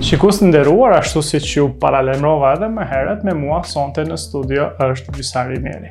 [0.00, 4.64] Shikus të ndërruar, ashtu si që paralemrova edhe më herët, me mua sonte në studio
[4.86, 5.90] është Gjusari Meri.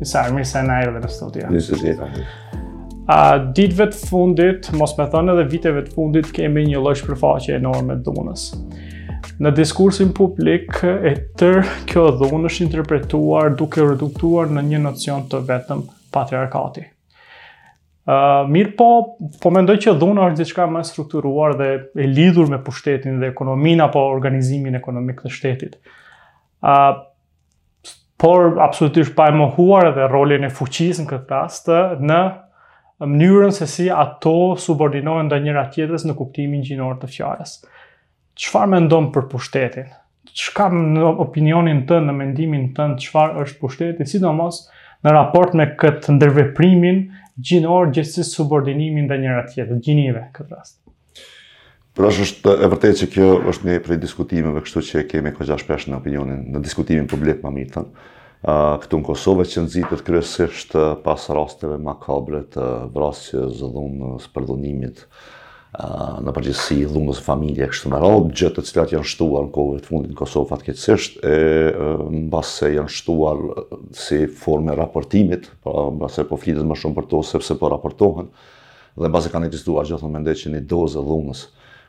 [0.00, 1.50] Gjusari, mirë se në ajo dhe në studio.
[1.50, 2.06] Mirë se zhjeta.
[3.12, 3.18] A
[3.58, 7.98] ditëve të fundit, mos me thënë edhe viteve të fundit, kemi një lojsh përfaqe enorme
[8.00, 8.46] të dhunës.
[9.44, 15.42] Në diskursin publik, e tërë, kjo dhunë është interpretuar duke reduktuar në një nocion të
[15.52, 15.84] vetëm
[16.16, 16.86] patriarkati
[18.08, 18.86] mirë po,
[19.42, 21.66] po mendoj që dhuna është diçka më strukturuar dhe
[22.00, 25.76] e lidhur me pushtetin dhe ekonomin apo organizimin ekonomik të shtetit.
[26.62, 27.04] uh,
[28.20, 32.18] por absolutisht pa e mohuar edhe rolin e fuqis në këtë pastë në
[33.00, 37.54] mënyrën se si ato subordinohen ndaj njëra tjetrës në kuptimin gjinor të fjalës.
[38.36, 39.86] Çfarë mendon për pushtetin?
[40.36, 44.66] Çka në opinionin tënd, në mendimin tënd, çfarë është pushteti, sidomos
[45.04, 47.00] në raport me këtë ndërveprimin
[47.38, 50.78] gjinor gjithësi subordinimin dhe njëra tjetë, gjinive këtë rast.
[51.98, 55.34] Pra është e vërtet që kjo është një prej diskutimeve dhe kështu që kemi e
[55.36, 57.88] kogja shpesh në opinionin, në diskutimin publik më mitën,
[58.82, 65.04] këtu në Kosovë që nëzitët kryesisht pas rasteve makabre të vrasjes dhe dhunës përdonimit,
[65.74, 69.86] në përgjithësi dhungës familje kështë më rrallë, gjëtë të cilat janë shtuar në kohëve të
[69.92, 71.36] fundin Kosovë fatkecështë, e
[72.16, 73.44] në basë se janë shtuar
[73.94, 77.70] si forme raportimit, në pra, basë se po flitet më shumë për to, sepse po
[77.70, 78.32] raportohen,
[78.98, 81.44] dhe në basë kanë eksistuar gjithë në mende që një dozë dhungës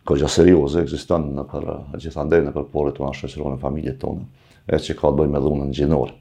[0.08, 1.68] ko gjë serioze, eksistën në për
[2.06, 5.40] gjithë ndërën e për porët të në shëqëronë familje tonë, e që ka të bëjmë
[5.40, 6.16] me dhunën në gjinorë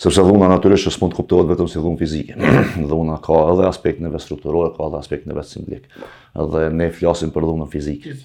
[0.00, 2.38] sepse dhuna natyrisht s'mund të kuptohet vetëm si dhunë fizike.
[2.90, 5.86] dhuna ka edhe aspekt në strukturore, ka edhe aspekt në simbolik.
[6.34, 8.16] Dhe ne flasim për dhunën fizike.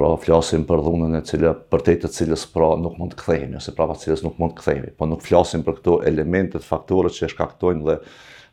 [0.00, 3.74] Pra flasim për dhunën e cila për të cilës pra nuk mund të kthehemi, ose
[3.76, 7.26] pra pa cilës nuk mund të kthehemi, po nuk flasim për këto elemente, faktorët që
[7.26, 7.96] e shkaktojnë dhe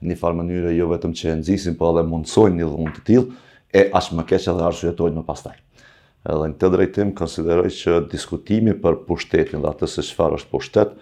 [0.01, 3.05] në një farë mënyrë jo vetëm që e nxisin, por edhe mundsojnë një dhunë të
[3.09, 5.55] tillë e as më keq edhe arsyetojnë më pastaj.
[6.27, 10.97] Edhe në këtë drejtim konsideroj që diskutimi për pushtetin dhe atë se çfarë është pushtet,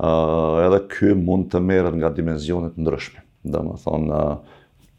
[0.00, 3.22] edhe ky mund të merret nga dimensionet ndryshme.
[3.46, 4.20] Domethënë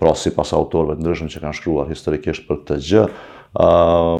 [0.01, 3.03] pra si pas autorëve të ndryshme që kanë shkruar historikisht për të gjë,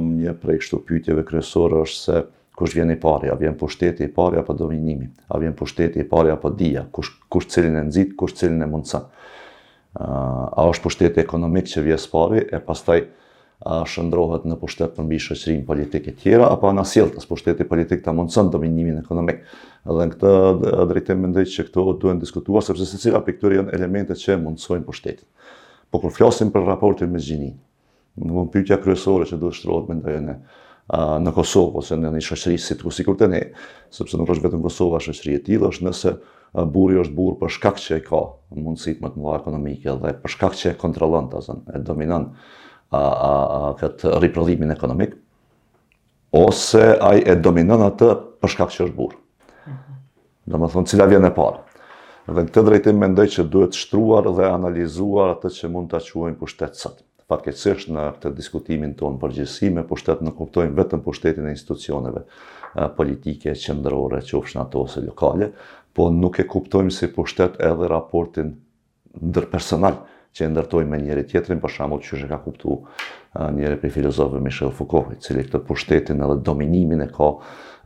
[0.04, 2.22] një prej kështu pytjeve kryesore është se
[2.58, 6.08] kush vjen i pari, a vjen pushteti i pari apo dominimi, a vjen pushteti i
[6.10, 9.10] pari apo dia, kush, kush cilin e nëzit, kush cilin e mundësën.
[10.58, 13.00] a është pushteti ekonomik që vjen së pari, e pastaj
[13.66, 18.04] a shëndrohet në pushtet mbi shëqërin politike e tjera, apo në asilë të pushteti politik
[18.06, 19.40] të mundësën dominimin ekonomik.
[19.88, 20.34] Dhe në këtë
[20.92, 24.86] drejtim mendej që këto duhen diskutuar, sepse se cila për këtër janë elemente që mundësojnë
[24.86, 25.26] pushtetit.
[25.90, 27.56] Po kur flasim për raportin me gjinin,
[28.22, 30.38] në më pyqja kryesore që duhet shëtërohet me ndajene
[31.26, 33.42] në Kosovë, ose në një shëqëri si të kusikur të ne,
[33.92, 36.14] sepse nuk është vetëm Kosova shëqëri e tjilë, është nëse
[36.76, 38.22] buri është burë për shkak që e ka
[38.56, 42.30] mundësit më të mëla ekonomike dhe për shkak që e kontrolën të zënë, e dominën
[42.92, 45.16] a, a, këtë riprodhimin ekonomik,
[46.36, 48.12] ose aj e dominën atë
[48.44, 49.20] përshkak që është burë.
[49.68, 49.98] Mhm.
[50.54, 51.64] Do më thonë, cila vjen e parë.
[52.28, 56.40] Dhe në këtë drejtim mendoj që duhet shtruar dhe analizuar atë që mund të quajnë
[56.42, 57.04] pushtetësat.
[57.28, 62.22] Fatkeqësisht në këtë diskutimin tonë përgjësi me pushtet në kuptojnë vetëm pushtetin e institucioneve
[62.96, 65.50] politike, qëndrore, qofshën ato ose lokale,
[65.98, 68.54] po nuk e kuptojmë si pushtet edhe raportin
[69.18, 70.00] ndërpersonal
[70.36, 74.42] që e ndërtojmë me njëri tjetrin, për shembull, çu ka kuptu uh, njëri prej filozofëve
[74.44, 77.32] Michel Foucault, i cili këtë pushtetin edhe dominimin e ka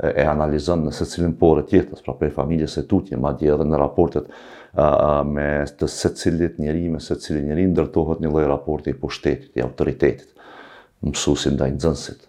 [0.08, 3.80] e analizon në secilin cilin të tjetës, pra për familjes së tutje, madje edhe në
[3.82, 4.32] raportet uh,
[4.78, 9.62] uh, me të secilit njeri, me secilin njeri, ndërtohet një loj raporti i pushtetit, i
[9.66, 10.30] autoritetit,
[11.06, 12.28] mësusi ndaj nëzënsit,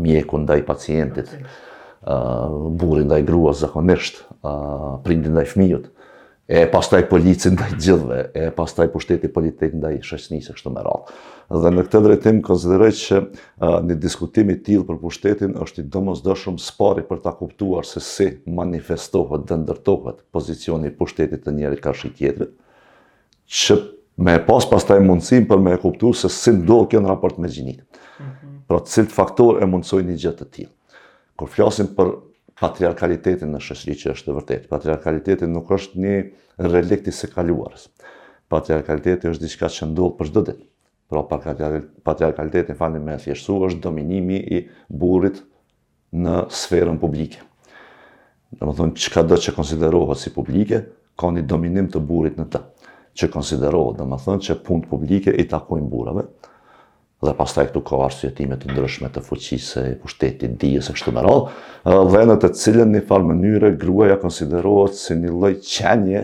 [0.00, 1.30] mjeku ndaj pacientit,
[2.80, 4.22] burin ndaj gruas zakonisht,
[5.04, 5.86] prindin ndaj fmiut,
[6.50, 11.14] e pastaj policin ndaj gjithëve, e pastaj pushteti politik ndaj shoqërisë kështu më radhë.
[11.62, 13.20] Dhe në këtë drejtim konsideroj që
[13.86, 18.26] një diskutim i tillë për pushtetin është i domosdoshëm spari për ta kuptuar se si
[18.58, 22.50] manifestohet dhe ndërtohet pozicioni i pushtetit të njëri ka shi tjetrit,
[23.46, 23.76] që
[24.26, 27.48] me pas pastaj mundësim për me e kuptu se si ndohë kjo në raport me
[27.50, 27.84] gjinit.
[28.18, 28.58] Mhm.
[28.70, 30.74] Pra cilët faktor e mundësoj një gjithë të tjilë.
[31.40, 32.10] Kër flasim për
[32.60, 34.66] patriarkalitetin në shësri që është të vërtet.
[34.72, 36.16] Patriarkalitetin nuk është një
[36.74, 37.86] relikti se kaluarës.
[38.52, 40.66] Patriarkalitetin është diska që ndohë për shdo ditë.
[41.10, 44.60] Pra patriarkalitetin, fanin me e thjeshtu, është dominimi i
[44.92, 45.40] burit
[46.20, 47.40] në sferën publike.
[48.60, 50.82] Në më thunë, qka dhe që konsiderohet si publike,
[51.20, 52.60] ka një dominim të burit në të.
[53.18, 56.28] Që konsiderohet, në më thunë, që punë publike i takojnë burave,
[57.20, 61.12] dhe pas taj këtu ka arsye të ndryshme të fuqisë e pushtetit dijes e kështu
[61.12, 61.56] me radhë,
[62.14, 66.22] dhe në të cilën një farë mënyre gruaja konsiderohet si një lloj qenje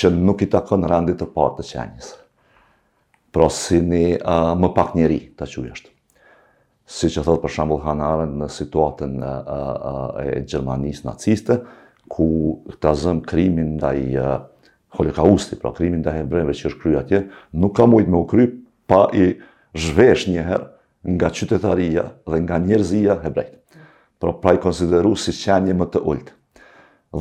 [0.00, 2.18] që nuk i takon randit të parë të qenjes.
[3.32, 4.18] pro si një
[4.60, 5.88] më pak njeri të që
[6.92, 11.56] Si që thot për shambull Hanaren në situatën e Gjermanisë naciste,
[12.12, 14.16] ku të azëm krimin nda i
[14.98, 17.20] Holikausti, pra krimin nda hebreve që është kry atje,
[17.52, 18.48] nuk ka mujtë me u kry
[18.90, 19.30] pa i
[19.74, 20.66] zhvesh njëherë
[21.16, 23.56] nga qytetaria dhe nga njerëzia hebrejt.
[24.20, 26.32] Pra praj konsideru si qenje më të ullëtë.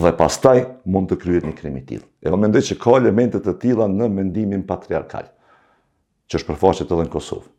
[0.02, 2.06] Dhe pastaj mund të kryet një krimi tjilë.
[2.24, 5.26] E o po mendoj që ka elementet të tjila në mendimin patriarkal,
[6.30, 7.50] që është përfaqet edhe në Kosovë.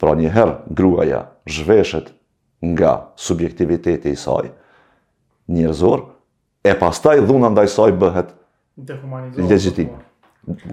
[0.00, 2.12] Pra njëherë gruaja zhveshet
[2.72, 4.50] nga subjektiviteti i saj,
[5.48, 6.02] njerëzor,
[6.66, 8.34] e pastaj dhuna ndaj saj bëhet
[9.46, 9.94] legjitim.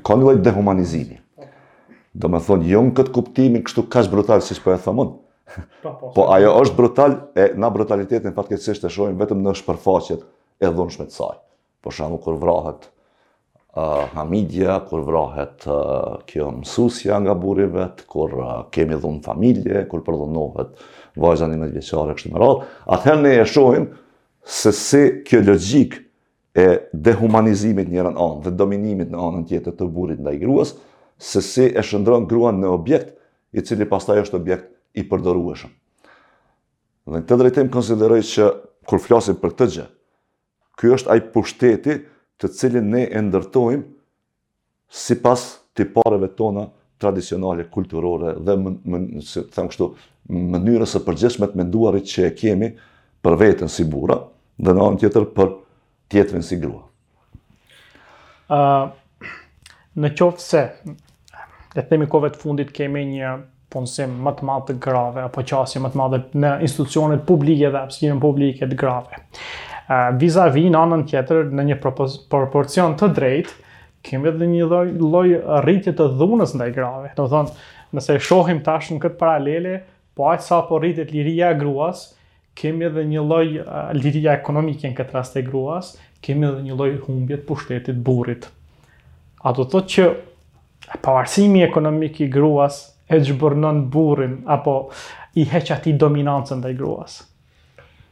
[0.03, 1.21] Ka një lojt dehumanizimi.
[2.13, 5.15] Do me thonë, jo në këtë kuptimin kështu kaq brutal, si shpo e thamon.
[5.83, 10.21] Po, po, po, ajo është brutal, e na brutalitetin fatkecisht e shojmë vetëm në shpërfaqet
[10.61, 11.39] e dhunshme të saj.
[11.81, 12.85] Po shamu, kur vrahet
[14.13, 15.65] Hamidja, kur vrahet
[16.29, 18.35] kjo mësusja nga burivet, kur
[18.75, 20.83] kemi dhunë familje, kur përdhunohet
[21.21, 23.89] vajza anime të vjeqare, kështë më radhë, atëherë ne e shojmë
[24.59, 25.01] se si
[25.31, 25.97] kjo logik
[26.59, 26.67] e
[27.09, 30.77] dehumanizimit njërën anë dhe dominimit në anën tjetër të burit nda i gruës,
[31.19, 33.11] se si e shëndron gruan në objekt,
[33.57, 34.67] i cili pastaj është objekt
[34.97, 35.71] i përdorueshëm.
[37.09, 38.47] Dhe në të drejtim konsideroj që
[38.89, 39.85] kur flasim për këtë gjë,
[40.79, 41.95] ky është ai pushteti
[42.39, 43.85] të cilin ne e ndërtojmë
[44.95, 45.47] sipas
[45.95, 46.65] pareve tona
[46.99, 48.97] tradicionale, kulturore dhe më,
[49.55, 49.85] kështu,
[50.27, 52.67] mënyrës së përgjithshme të menduarit që e kemi
[53.23, 54.17] për veten si bura
[54.59, 55.53] dhe në anë tjetër për
[56.11, 56.81] tjetrin si grua.
[58.51, 58.59] Ë
[60.03, 60.65] në qoftë se
[61.79, 63.33] le themi kove të fundit kemi një
[63.71, 67.81] punësim më të madhë të grave, apo qasje më të madhë në institucionet publike dhe
[67.85, 69.19] apsirën publike të grave.
[70.21, 73.53] Vis-a-vis në anën tjetër, në një proporcion të drejtë,
[74.05, 74.67] kemi edhe një
[75.09, 75.33] loj,
[75.65, 77.11] rritje të dhunës ndaj grave.
[77.17, 77.55] Do thonë,
[77.97, 79.75] nëse shohim tash në këtë paralele,
[80.17, 82.07] po aq sa po rritet liria e gruas,
[82.59, 83.43] kemi edhe një lloj
[83.97, 85.93] liria ekonomike në këtë rast e gruas,
[86.25, 88.49] kemi edhe një lloj humbje të pushtetit burrit.
[89.47, 90.09] A do të që
[91.01, 94.75] pavarësimi ekonomik i gruas e gjëbërnën burin, apo
[95.37, 97.21] i heqë ati dominancën dhe i gruas?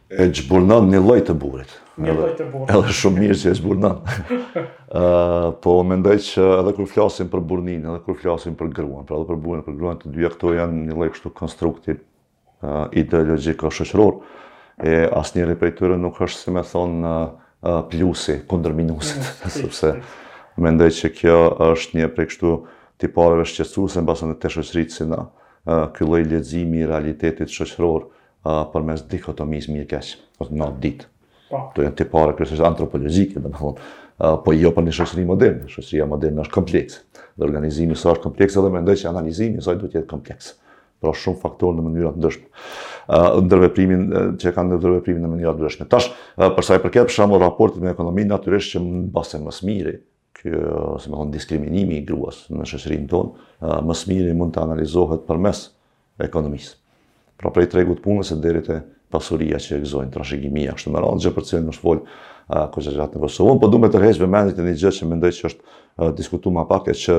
[0.09, 1.73] E gjëbërnën një lojtë të burit.
[2.01, 2.71] Një lojtë të burit.
[2.75, 4.67] Edhe shumë mirë që e gjëbërnën.
[5.65, 9.19] Po, me ndaj që edhe kërë flasim për burnin, edhe kërë flasim për gruan, pra
[9.19, 11.97] edhe për burin, për gruan, të dyja këto janë një lojtë kështu konstrukti
[13.03, 14.15] ideologiko-shëqëror,
[14.81, 17.17] e asë njëri për të të nuk është, të me thonë,
[17.91, 17.99] të
[18.47, 19.99] të të
[20.61, 21.37] mendoj që kjo
[21.73, 22.51] është një prej kështu
[23.01, 25.21] tipareve shqetësuese mbas në të shoqërisë si na
[25.95, 28.07] ky lloj leximi i realitetit shoqëror
[28.73, 30.11] përmes dikotomisë mirë keq
[30.41, 31.05] ose not dit.
[31.47, 31.61] Po.
[31.75, 33.89] Do janë tipare kryesisht antropologjike, domethënë,
[34.43, 35.67] po jo për një shoqëri moderne.
[35.71, 37.01] Shoqëria moderne është kompleks.
[37.37, 40.11] Dhe organizimi i saj është kompleks edhe mendoj që analizimi i saj duhet të jetë
[40.11, 40.55] kompleks.
[40.97, 42.45] Pra shumë faktorë në mënyra të ndryshme.
[43.13, 44.05] Ë ndërveprimin
[44.41, 45.87] që kanë ndërveprimin në mënyra të ndryshme.
[45.91, 46.07] Tash,
[46.41, 49.93] për sa i përket për shembull raportit me ekonominë natyrisht që mbase më së miri,
[50.41, 53.47] kjo, si më thonë, diskriminimi i gruas në shëshërinë tonë,
[53.87, 55.63] më smiri mund të analizohet për mes
[56.23, 56.75] ekonomisë.
[57.37, 58.79] Pra prej tregut punës e deri të
[59.13, 62.03] pasuria që e gëzojnë, trashegimia, kështë më rallë, gjë për cilë në shvolë
[62.73, 65.31] kështë gjatë në Kosovë, po du me tërheqë me mendit e një gjë që mendoj
[65.37, 67.17] që është diskutu ma pak e që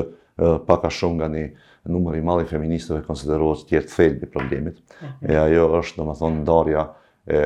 [0.66, 1.42] pak a shumë nga një
[1.92, 5.28] numër i mali feministëve konsiderohet tjertë thejtë problemit, mhm.
[5.28, 6.86] e ajo është, do më thonë, ndarja
[7.28, 7.42] e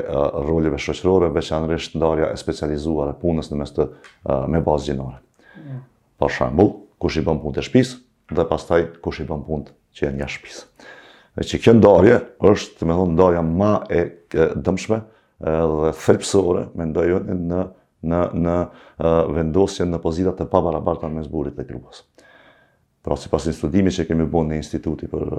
[0.47, 3.89] roleve shoqërore, veçanërisht ndarja e specializuar e punës në mes të
[4.55, 5.19] me bazë gjinore.
[5.57, 5.83] Mm.
[6.19, 7.95] Po shambull, kush i bën punë të shpis,
[8.33, 10.61] dhe pastaj kush i bën punë që janë jashtë shpis.
[11.41, 12.19] E që kjo ndarje
[12.51, 14.03] është, të me thonë, ndarja ma e,
[14.37, 15.01] dëmshme
[15.43, 17.63] dhe thërpsore, me ndajon në,
[18.13, 18.57] në, në,
[19.03, 22.05] në vendosje në pozitat të pabarabarta në mesburit dhe grupës.
[23.03, 25.33] Pra, si pas një studimi që kemi bënë në instituti për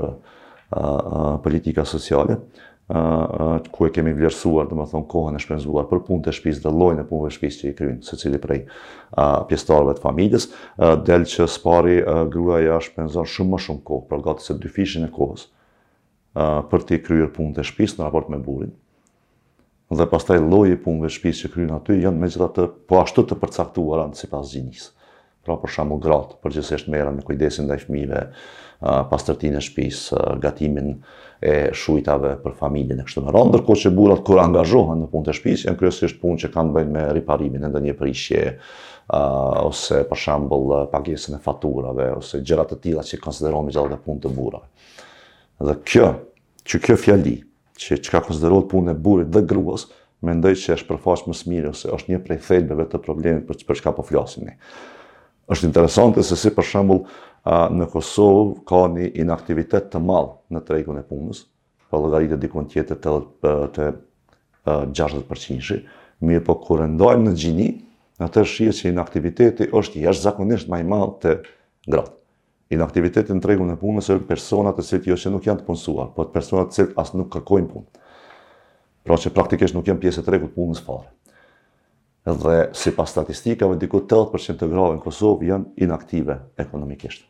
[1.43, 2.39] politika sociale,
[3.73, 6.73] ku e kemi vlerësuar, dhe më thonë, kohën e shpenzuar për punë të shpisë dhe
[6.77, 8.59] lojnë e punë të shpisë që i krynë, se cili prej
[9.49, 10.47] pjestarëve të familjes,
[11.07, 11.95] delë që spari
[12.35, 15.47] grua ja shpenzuar shumë më shumë kohë, për gati se dy fishin e kohës
[16.69, 18.73] për i kryer punë të shpisë në raport me burin,
[19.93, 23.01] dhe pas taj lojnë e punë të që krynë aty, janë me gjitha të po
[23.01, 24.91] ashtu të përcaktuar anë si pas gjinisë
[25.43, 28.21] pra për shembull gratë përgjithsisht merren me kujdesin ndaj fëmijëve,
[29.11, 30.89] pastërtinë e shtëpisë, gatimin
[31.43, 35.27] e shujtave për familjen e kështu me radhë, ndërkohë që burrat kur angazhohen në punë
[35.29, 38.49] të shtëpisë, janë kryesisht punë që kanë bëjnë me riparimin e ndonjë prishje,
[39.13, 43.97] Uh, ose për shembull pagesën e faturave ose gjëra të tilla që konsiderohen gjatë të
[44.05, 45.01] punë të burrave.
[45.67, 46.05] Dhe kjo,
[46.63, 47.33] që kjo fjali,
[47.83, 49.83] që çka konsiderohet punë e burrit dhe gruas,
[50.23, 54.07] mendoj se është përfaqë më ose është një prej thelbeve të problemit për çka po
[54.07, 54.55] flasim ne
[55.51, 57.01] është interesante se si për shembull
[57.75, 62.63] në Kosovë ka një inaktivitet të madh në tregun e punës, për po llogaritë diku
[62.71, 63.15] tjetër të
[63.75, 63.87] të
[64.69, 65.79] 60%-shi,
[66.23, 67.67] mirë po kur në gjini,
[68.23, 71.33] atë shihet që inaktiviteti është jashtëzakonisht më i madh te
[71.91, 72.13] gratë.
[72.73, 76.07] Inaktiviteti në tregun e punës është persona të cilët jo që nuk janë të punësuar,
[76.15, 77.99] por persona të cilët as nuk kërkojnë punë.
[79.03, 81.11] Pra që praktikisht nuk janë pjesë e tregut të punës fare
[82.25, 87.25] dhe si pas statistikave, diku 80% të grave në Kosovë janë inaktive ekonomikisht.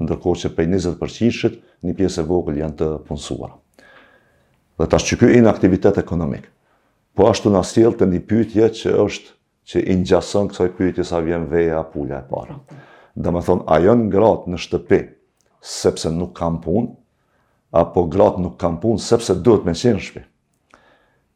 [0.00, 3.54] Ndërko që për 20% një pjesë e vogël janë të punësuara.
[4.80, 6.48] Dhe ta shqyky inaktivitet ekonomik.
[7.14, 9.32] Po ashtu në asjelë të një pytje që është
[9.64, 12.56] që i njësën kësaj pytje sa vjen veja pulla e para.
[13.14, 14.98] Dhe me thonë, a janë gratë në shtëpi
[15.64, 16.90] sepse nuk kam punë,
[17.74, 20.24] apo gratë nuk kam punë sepse duhet me qenë shpi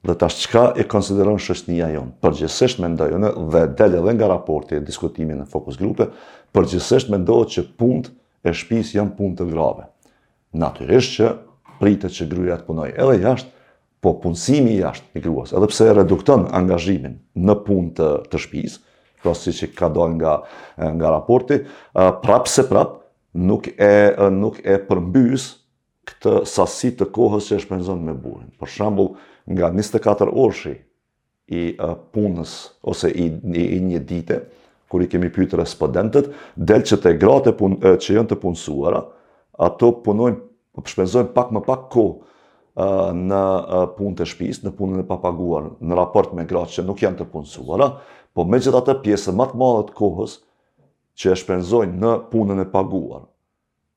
[0.05, 2.13] dhe tash çka e konsideron shoqënia jonë.
[2.23, 3.11] Përgjithsisht mendoj
[3.55, 6.11] dhe del edhe nga raporti e diskutimin në fokus grupe,
[6.55, 8.11] përgjithsisht mendohet që punët
[8.47, 9.89] e shtëpisë janë punë të grave.
[10.55, 11.33] Natyrisht që
[11.81, 13.53] pritet që gruaja të punojë edhe jashtë,
[13.99, 18.11] po punësimi jashtë i gruas, edhe pse redukton angazhimin në punë të,
[18.47, 18.83] shpis, shtëpisë,
[19.23, 20.33] pra po si që ka dojnë nga,
[20.95, 21.57] nga raporti,
[22.23, 22.93] prap se prap
[23.35, 23.89] nuk e,
[24.31, 25.49] nuk e përmbys
[26.09, 28.47] këtë sasi të kohës që e shpenzon me burin.
[28.63, 29.11] Për shambull,
[29.51, 30.75] nga 24 orëshi
[31.49, 31.63] i
[32.13, 32.51] punës
[32.85, 34.41] ose i një dite,
[34.89, 39.01] kur i kemi pyjtë respondentët, del që të gratë që jënë të punësuara,
[39.69, 40.41] ato punojnë,
[40.79, 42.05] përshpenzojnë pak më pak ko
[43.19, 43.41] në
[43.97, 47.29] punë të shpisë, në punën e papaguar, në raport me gratë që nuk janë të
[47.33, 47.91] punësuara,
[48.37, 50.39] po me gjitha të pjesë matë malët kohës
[51.19, 53.25] që e shpenzojnë në punën e paguar,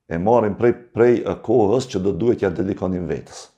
[0.08, 1.14] e marim prej
[1.46, 3.51] kohës që do duhet ja dedikonim vetës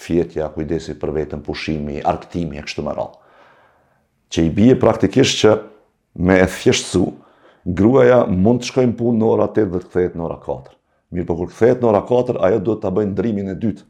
[0.00, 3.34] fjetja, kujdesi për vetën, pushimi, arktimi, e kështu më rrë.
[4.34, 5.54] Që i bije praktikisht që
[6.28, 7.04] me e thjeshtësu,
[7.78, 10.74] gruaja mund të shkojnë punë në ora 8 dhe të kthehet në ora 4.
[11.14, 13.86] Mirë, por kur kthehet në ora 4, ajo duhet ta bëjë ndrimin e dytë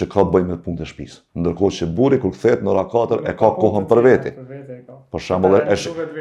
[0.00, 1.18] që ka të bëjë me punën të shpisë.
[1.42, 4.32] Ndërkohë që burri kur kthehet në ora 4 e ka kohën për veti.
[4.36, 4.98] Për vete e ka.
[5.10, 5.60] Për shembull,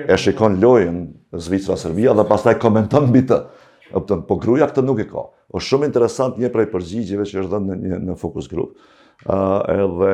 [0.03, 0.97] e, shikon lojën
[1.45, 3.43] zvicra servia dhe pastaj komenton mbi të.
[3.93, 5.23] Optën, po, po gruja këtë nuk e ka.
[5.57, 8.97] O shumë interesant një prej përgjigjive që është dhe një në fokus grupë,
[9.73, 10.11] edhe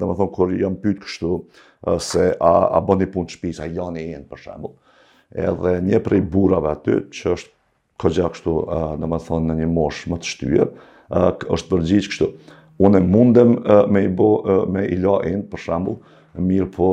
[0.00, 1.30] dhe më thonë, kur jam pytë kështu,
[2.02, 4.72] se a bo një punë të shpisë, a janë e jenë për shambu.
[5.44, 7.54] Edhe një prej burave aty, që është
[8.02, 8.56] këgja kështu,
[8.98, 10.72] dhe më thonë, në një moshë më të shtyër,
[11.56, 12.30] është përgjigjë kështu.
[12.82, 13.54] Unë e mundem
[13.92, 14.32] me i bo,
[14.74, 15.96] me i la e jenë për shambu,
[16.42, 16.92] mirë po,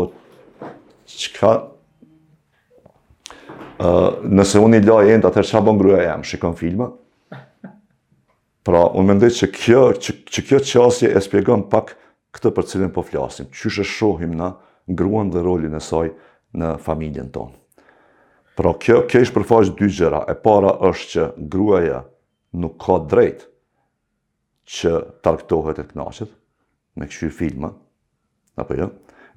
[4.27, 6.89] nëse unë i loj e ndë, atër qa bon gruja jam, shikon filma.
[8.67, 9.83] Pra, unë mendoj që kjo,
[10.27, 11.95] që, kjo qasje e spjegon pak
[12.35, 13.47] këtë për cilin po flasim.
[13.55, 14.51] Qyshe shohim na
[14.89, 16.11] gruan dhe rolin e saj
[16.59, 17.55] në familjen tonë.
[18.59, 20.25] Pra, kjo, kjo ishë përfaq dy gjera.
[20.27, 22.01] E para është që gruaja
[22.59, 23.47] nuk ka drejt
[24.69, 24.91] që
[25.25, 26.35] tarktohet e knaqet
[26.99, 27.69] me këshyr filma,
[28.59, 28.89] apo jo?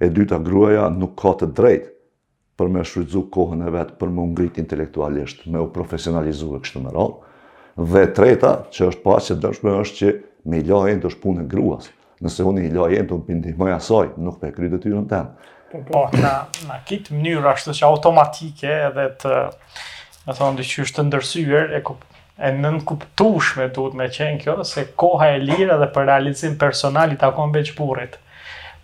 [0.03, 1.89] E dyta, gruaja nuk ka të drejt
[2.63, 6.83] për me shfrytzu kohën e vetë, për me ngrit intelektualisht, me u profesionalizu e kështu
[6.85, 7.41] më rrallë.
[7.95, 10.11] Dhe treta, që është pas që dërshme, është që
[10.53, 11.89] me i lajën të shpunë e gruas.
[12.23, 15.51] Nëse unë i lajën të pindihmoj asoj, nuk pe kry të tyrën tenë.
[15.73, 19.39] Po, po, në, kitë mënyrë ashtë që automatike edhe të,
[20.29, 21.83] në thonë, dhe që është të ndërsyër, e,
[22.47, 27.25] e nën kuptushme duhet me qenë kjo, se koha e lirë edhe për realizim personalit
[27.27, 27.73] akon veç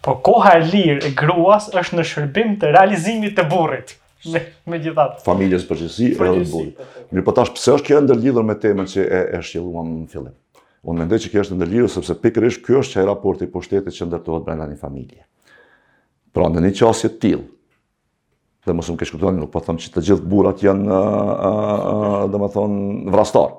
[0.04, 3.96] Po koha e lirë e gruas është në shërbim të realizimit të burrit.
[4.30, 5.20] Me, me gjithat.
[5.26, 6.76] Familjes për e rëndë të burrit.
[6.76, 7.14] Po, po, po.
[7.14, 10.34] Mirë po tash, pëse është kjo e ndërlidhër me temën që e është në fillim?
[10.88, 13.50] Unë mendoj që kjo është ndërlidhër, sepse pikër ishë kjo është që e raporti i
[13.50, 15.24] pushtetit që ndërtohet brenda një familje.
[16.36, 17.42] Pra në një qasje t'il,
[18.68, 20.98] dhe më ke shkutuar një nuk po thëmë që të gjithë burat janë
[22.32, 23.56] dhe më thonë vrastar,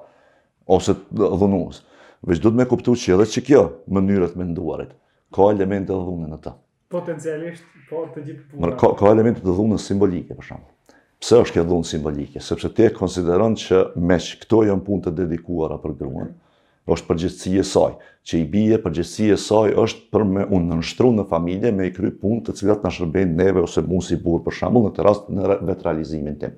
[0.75, 1.83] ose dhunuës.
[2.27, 3.63] Vështë du të me kuptu që edhe që kjo
[3.95, 4.95] mënyrët me nduarit,
[5.35, 6.53] ka elemente të dhune në të.
[6.89, 8.71] Potencialisht, po të gjithë punë.
[8.81, 10.95] Ka, ka elemente të dhune simbolike, për shumë.
[11.19, 12.41] Pse është kjo dhunë simbolike?
[12.41, 16.29] Sepse ti e konsideron që me që këto janë punë të dedikuara për gruën,
[16.89, 17.97] është përgjithsi e saj.
[18.29, 21.93] Që i bije përgjithsi e saj është për me unë nënështru në familje me i
[21.95, 25.07] kry punë të cilat në shërbejnë neve ose mu si burë, për shumë, në të
[25.09, 26.55] rast në vetralizimin tim.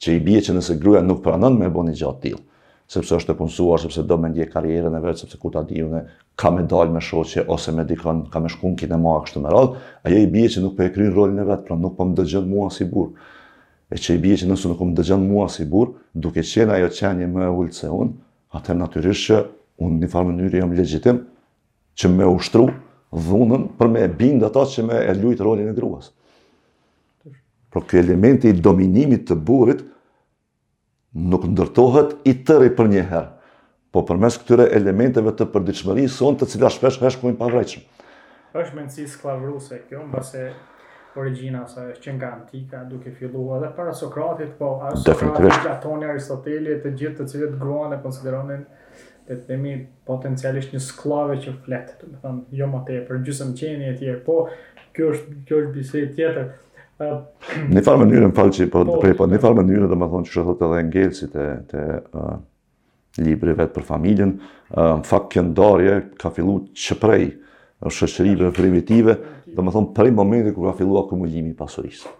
[0.00, 2.44] Që i bije që nëse gruja nuk pranën me bo një gjatë tilë
[2.90, 5.78] sepse është e punësuar, sepse do me ndje karjerën e vetë, sepse ku ta di
[6.40, 9.52] ka me dalë me shoqe, ose me dikon, ka me shkun kine ma, kështu me
[9.54, 11.94] radhë, ajo i bje që nuk për po e krynë rolin e vetë, pra nuk
[11.94, 13.28] për po më dëgjën mua si burë.
[13.94, 15.94] E që i bje që nësë nuk për po më dëgjën mua si burë,
[16.24, 18.18] duke qenë ajo qenje me e ullë se unë,
[18.58, 19.38] atër natyrisht që
[19.86, 21.22] unë një farë mënyrë jam legjitim
[22.00, 22.66] që me ushtru
[23.28, 26.10] dhunën për me e bindë ato që me e lujtë rolin e gruas.
[27.70, 29.84] Pro kjo elementi i dominimit të burit,
[31.14, 33.28] nuk ndërtohet i tëri për një herë,
[33.90, 37.82] po përmes këtyre elementeve të përdiqëmëri sonë të cila shpesh e shkojnë pavreqëm.
[38.60, 40.44] është menësi sklavruse kjo, në base
[41.18, 46.04] origina sa është që nga antika duke filluar edhe para Sokratit, po a Sokrati, Platoni,
[46.06, 48.64] Aristoteli, të gjithë të cilët gruan e konsideronin
[49.26, 49.74] të themi
[50.06, 54.22] potencialisht një sklave që fletë, të më thëmë, jo më për gjysëm qeni e tjerë,
[54.26, 54.38] po
[54.96, 56.50] kjo është, kjo është bisej tjetër,
[57.00, 59.42] Në farë mënyrë, në falë që po të po, prej, po në po.
[59.46, 61.28] farë mënyrë dhe më thonë që shëthot edhe ngelësi
[61.72, 61.84] të
[63.26, 64.34] libri vetë për familjen,
[64.76, 67.24] në fakt këndarje ka fillu që prej
[67.98, 69.14] shëqërive primitive,
[69.56, 72.12] dhe më thonë prej momenti ku ka fillu akumulimi pasurisë.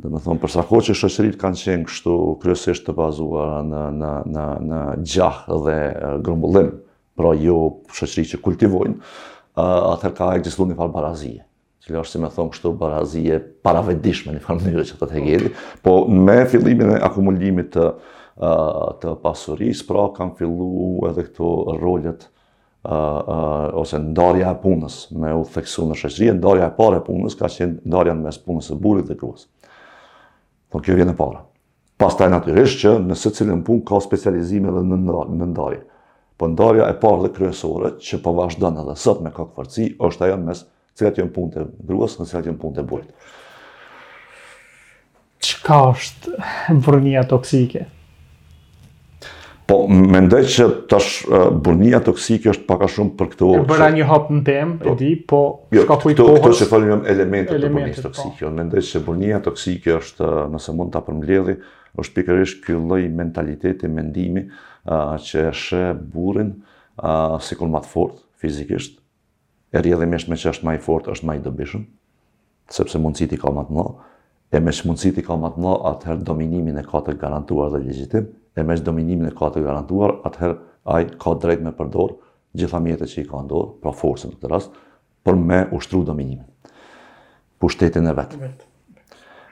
[0.00, 5.58] Dhe më thonë, përsa ko që shëqërit kanë qenë kështu kryesisht të bazuar në gjahë
[5.66, 5.78] dhe
[6.28, 6.68] grumbullim,
[7.16, 7.56] pra jo
[7.96, 9.00] shëqërit që kultivojnë,
[9.64, 11.46] atër ka egzistu një farë barazije
[11.90, 15.50] kjo është si me thonë kështu barazije paravedishme një farmënyre që të të gjeri,
[15.82, 17.86] po me fillimin e akumulimit të,
[19.02, 22.28] të pasuris, pra kam fillu edhe këto rollet
[23.76, 27.50] ose ndarja e punës me u theksu në shëqëri, ndarja e parë e punës ka
[27.52, 29.48] qenë ndarja në mes punës e burit dhe gruas.
[30.70, 31.42] Po kjo vjen e para.
[32.00, 35.82] Pas taj natyrisht që në së cilën punë ka specializime dhe në, ndarje, në ndarje.
[36.40, 40.38] Po ndarja e parë dhe kryesore që po vazhdon edhe sot me kokforci është ajo
[40.40, 40.62] në mes
[41.00, 43.32] cilat janë punë të gruës, në cilat janë punë të bojtë.
[45.46, 47.86] Qëka është burnia toksike?
[49.70, 51.10] Po, mendoj që tash
[51.62, 53.60] burnia toksike është a shumë për këtë orë.
[53.62, 54.92] E bëra një hapë në temë, po.
[54.92, 55.42] e di, po
[55.76, 56.40] jo, s'ka kuj kohës...
[56.40, 58.04] Këto që falim jëmë elementet të burnia po.
[58.08, 58.46] toksike.
[58.50, 61.54] Me mendoj që burnia toksike është, nëse mund të apër
[62.00, 64.44] është pikërisht ky lloj mentaliteti, mendimi,
[65.26, 65.80] që shë
[66.12, 66.52] burin,
[67.42, 68.99] si kur matë fort, fizikisht,
[69.70, 71.84] e rjedhe me shme që është ma i fort, është ma i dëbishëm,
[72.74, 73.74] sepse mundësit i ka matë
[74.50, 77.70] të e me që mundësit i ka matë të atëherë dominimin e ka të garantuar
[77.74, 78.26] dhe legjitim,
[78.58, 80.56] e me që dominimin e ka të garantuar, atëherë
[80.90, 82.16] aj ka drejt me përdor,
[82.58, 84.74] gjitha mjetët që i ka ndor, pra forësën të të rast,
[85.22, 86.48] për me ushtru dominimin,
[87.62, 88.42] pushtetin e vetë.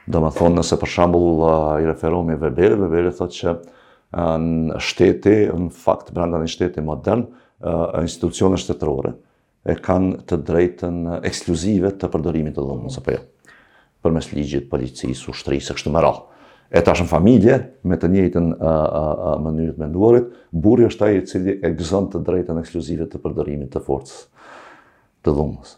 [0.08, 1.42] Do me thonë, nëse për shambull
[1.82, 3.52] i referohu me Weberi, Weberi thot që
[4.10, 7.26] në shteti, në fakt, brenda një shteti modern,
[8.02, 9.12] institucione shtetërore,
[9.68, 13.22] e kanë të drejtën ekskluzive të përdorimit të dhomës, apo jo.
[14.04, 16.20] Përmes ligjit, policisë, ushtrisë, kështë më radh.
[16.78, 17.56] E tash familje,
[17.88, 18.46] me të njëjtën
[19.44, 23.70] mënyrët me nduarit, burri është ai i cili e gëzon të drejtën ekskluzive të përdorimit
[23.74, 24.22] të forcës
[25.24, 25.74] të dhomës.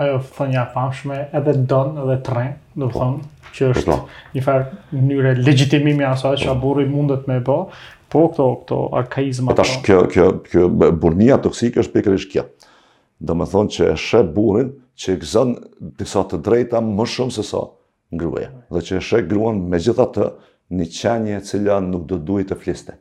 [0.00, 3.04] Ajo thënja famshme edhe don edhe tren, do të po.
[3.04, 3.98] thonë, që po, është po.
[4.34, 7.58] një farë njëre legjitimimi asaj që burri mundet me bë,
[8.10, 9.54] po këto këto arkaizma.
[9.60, 12.48] Tash kjo kjo kjo burnia toksike është pikërisht kjo
[13.18, 15.54] dhe me thonë që e shë burin që e gëzën
[15.98, 17.62] disa të drejta më shumë se sa
[18.14, 18.50] ngruje.
[18.72, 20.28] Dhe që e shë gruan me gjitha të
[20.78, 22.96] një qenje e cila nuk do duhet të fliste,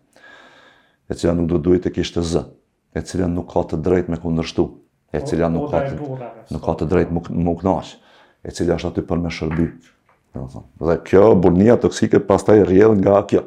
[1.07, 2.43] e cila nuk do duhet të kishtë zë,
[2.97, 4.65] e cila nuk ka të drejt me kundërshtu,
[5.17, 7.93] e cila po, nuk po, ka të drejt më knash,
[8.47, 9.67] e cila është aty për me shërby.
[10.85, 13.45] Dhe kjo burnia toksike pas taj rjedhë nga kjo.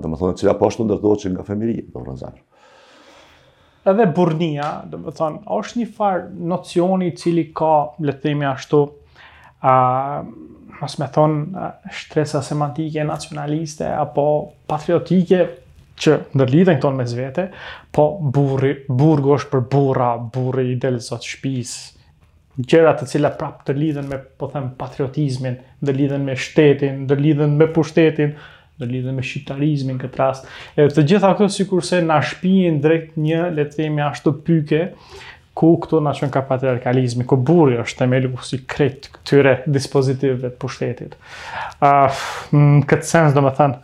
[0.00, 2.44] Dhe me thonë e cila pashtu po ndërdoj që nga femiri, do vërën zemrë
[3.90, 7.72] edhe burnia, do të thonë, është një far nocioni i cili ka,
[8.02, 8.80] le të themi ashtu,
[9.66, 9.74] a
[10.80, 14.24] mos me thonë, shtresa semantike nacionaliste apo
[14.68, 15.44] patriotike
[15.96, 17.46] që ndërlidhen këto mes vete,
[17.96, 21.70] po burri, burgosh për burra, burri i del sot shtëpis.
[22.56, 27.68] Gjëra të cilat prapë të lidhen me, po them, patriotizmin, ndërlidhen me shtetin, ndërlidhen me
[27.76, 28.34] pushtetin,
[28.80, 30.48] në lidhje me shqiptarizmin këtë rast.
[30.78, 34.82] E të gjitha si sikurse na shpihin drejt një le të themi ashtu pyke
[35.56, 40.58] ku këto na çon ka patriarkalizmi, ku burri është themeli si kret këtyre dispozitivëve të
[40.60, 41.14] pushtetit.
[41.80, 42.12] Ah,
[42.52, 43.78] në këtë sens domethën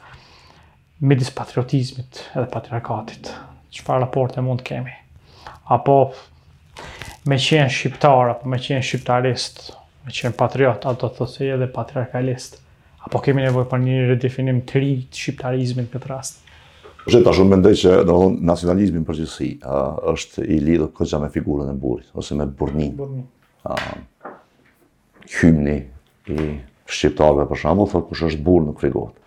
[1.09, 3.31] me dispatriotizmit edhe patriarkatit.
[3.73, 4.93] Çfarë raporte mund kemi?
[5.73, 5.97] Apo
[7.25, 9.71] me qenë shqiptar apo me qenë shqiptarist,
[10.05, 12.59] me qenë patriot, ato të thosë edhe patriarkalist
[13.07, 16.43] apo kemi nevojë për një redefinim të ri të shqiptarizmit këtë rast?
[17.03, 19.49] Po tash unë mendoj se domthon nacionalizmi në përgjithësi
[20.13, 22.93] është i lidhur kjo me figurën e burrit ose me burrin.
[22.99, 23.25] Burrnin.
[23.63, 25.77] ë hymni
[26.31, 26.47] i
[26.93, 29.19] shqiptarëve për shembull thotë kush është burr nuk frigohet.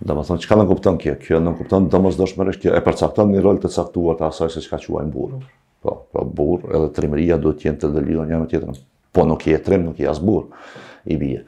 [0.00, 1.16] Do çka do kupton kjo?
[1.20, 4.80] Kjo nuk kupton domosdoshmërisht kjo e përcakton një rol të caktuar të asaj se çka
[4.86, 5.40] quajmë burr.
[5.82, 8.78] Po, po burr edhe trimëria duhet të jenë të lidhur një me tjetrin.
[9.12, 10.46] Po nuk je trim, nuk je as burr
[11.10, 11.42] i bie.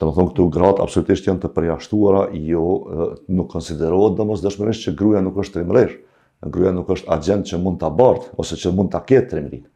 [0.00, 2.68] Të më thonë, këtu gratë absolutisht janë të përjashtuara, jo
[3.36, 5.98] nuk konsiderohet dhe mos dëshmërisht që gruja nuk është trimrish,
[6.54, 9.66] gruja nuk është agent që mund të abartë, ose që mund të ketë trimrit.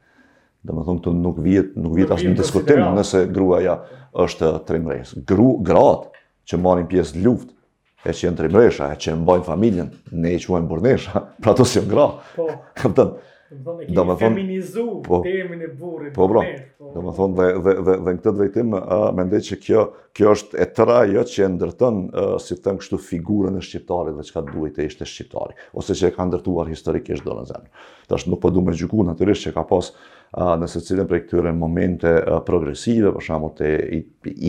[0.64, 3.76] Dhe më thonë, këtu nuk vjetë, nuk vjetë asë në diskutim nëse gruja ja
[4.24, 5.12] është trimrish.
[5.28, 10.32] Gru, gratë që marim pjesë luftë e që jenë trimrisha, e që mbajnë familjen, ne
[10.38, 12.34] i quajnë burnesha, pra të si në gratë.
[12.40, 13.10] Po.
[13.50, 16.12] Do të thonë feminizu po, temën e burrit.
[16.16, 16.40] Po, bro,
[16.80, 16.88] po.
[16.94, 19.82] do të thonë dhe dhe dhe, dhe në këtë drejtim a, mendoj që kjo
[20.16, 21.98] kjo është e tëra ajo që e ndërton
[22.40, 26.14] si thënë kështu figurën e shqiptarit dhe çka duhet të ishte shqiptari ose që e
[26.16, 27.84] ka ndërtuar historikisht domosdoshmë.
[28.10, 31.52] Tash nuk po duam të gjykojmë natyrisht që ka pas a, në secilin e këtyre
[31.58, 33.74] momente a, progresive, për shkakun të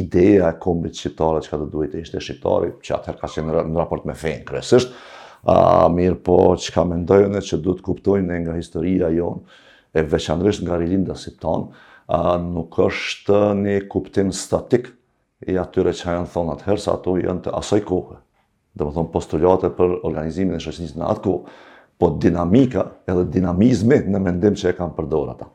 [0.04, 3.60] ideja e kombit Shqiptarit që ka të duhet të ishte shqiptari, që atëherë ka qenë
[3.74, 4.96] në raport me fejnë kryesisht
[5.46, 9.44] a mirë po që ka e që du të kuptojnë nga historia jonë,
[9.94, 11.68] e veçanërisht nga rilinda si tonë,
[12.50, 14.90] nuk është një kuptim statik
[15.48, 18.18] i atyre që janë thonë atëherë, sa ato janë të asaj kohë.
[18.76, 21.56] Dhe më thonë postulate për organizimin e shëqenis në atë kohë,
[22.02, 25.48] po dinamika edhe dinamizmi në mendim që e kam përdojnë ata.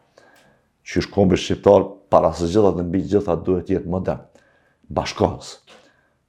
[0.90, 4.22] Qysh kombi shqiptar, para së gjithat dhe mbi gjithat duhet jetë modern,
[4.88, 5.52] bashkohës,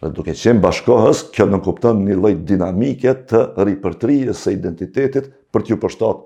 [0.01, 1.59] Dhe duke qenë bashkohës, kjo në
[1.93, 6.23] një lojt dinamike të ripërtrije se identitetit për t'ju përshtat,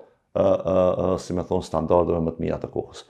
[1.20, 3.02] si me thonë, standardeve më të mija të kohës.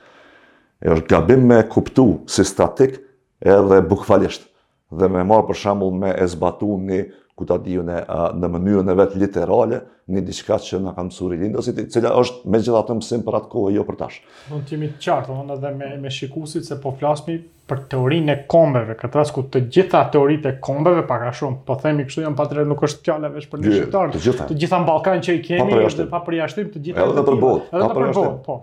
[0.82, 2.98] E është gabim me kuptu si statik
[3.46, 4.48] edhe bukfalisht
[4.90, 7.00] dhe me marë për shambull me e zbatu një
[7.36, 7.96] ku ta diju në
[8.40, 12.52] në mënyrën e vet literale në diçka që na ka mësuar lindësit, i cila është
[12.54, 14.16] me mësim për atë kohë jo për tash.
[14.48, 17.36] Mund të jemi të qartë, domethënë edhe me me shikuesit se po flasmi
[17.68, 21.60] për teorinë e kombeve, këtë rast ku të gjitha teoritë e kombeve pak a shumë
[21.68, 24.80] po themi kështu janë patre, nuk është fjalë vetëm për shqiptar, të gjitha të gjitha
[24.84, 27.06] në Ballkan që i kemi pa është pa përjashtim të gjitha.
[27.10, 28.58] Edhe për botë, po.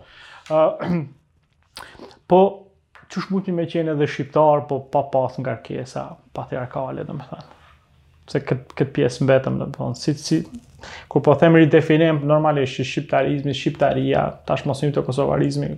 [0.49, 0.89] ë
[2.33, 2.41] po
[3.13, 7.52] çu shmuti më qenë edhe shqiptar, po pa pas ngarkesa patriarkale domethënë
[8.29, 9.97] se këtë kët pjesë mbetëm në pëllën.
[9.99, 10.39] Si, si,
[11.11, 15.71] kur po themë ridefinim normalisht shqiptarizmi, shqiptaria, tash mosim të kosovarizmi,